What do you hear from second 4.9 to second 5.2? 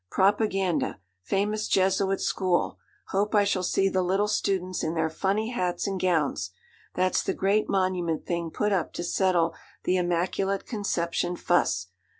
their